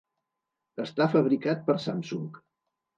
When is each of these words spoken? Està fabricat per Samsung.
Està 0.85 1.09
fabricat 1.17 1.63
per 1.71 1.79
Samsung. 1.87 2.29